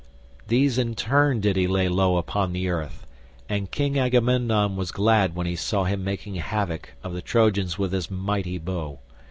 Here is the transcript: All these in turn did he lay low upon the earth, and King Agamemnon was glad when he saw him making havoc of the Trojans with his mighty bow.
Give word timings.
All 0.37 0.41
these 0.47 0.79
in 0.79 0.95
turn 0.95 1.41
did 1.41 1.55
he 1.55 1.67
lay 1.67 1.87
low 1.87 2.17
upon 2.17 2.53
the 2.53 2.69
earth, 2.69 3.05
and 3.47 3.69
King 3.69 3.99
Agamemnon 3.99 4.75
was 4.75 4.89
glad 4.89 5.35
when 5.35 5.45
he 5.45 5.55
saw 5.55 5.83
him 5.83 6.03
making 6.03 6.33
havoc 6.37 6.95
of 7.03 7.13
the 7.13 7.21
Trojans 7.21 7.77
with 7.77 7.91
his 7.93 8.09
mighty 8.09 8.57
bow. 8.57 8.97